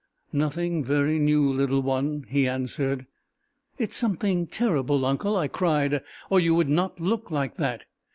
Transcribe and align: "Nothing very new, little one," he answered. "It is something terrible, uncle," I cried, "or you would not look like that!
"Nothing 0.33 0.83
very 0.83 1.19
new, 1.19 1.47
little 1.47 1.83
one," 1.83 2.25
he 2.27 2.47
answered. 2.47 3.05
"It 3.77 3.91
is 3.91 3.95
something 3.95 4.47
terrible, 4.47 5.05
uncle," 5.05 5.37
I 5.37 5.47
cried, 5.47 6.01
"or 6.31 6.39
you 6.39 6.55
would 6.55 6.69
not 6.69 6.99
look 6.99 7.29
like 7.29 7.57
that! 7.57 7.85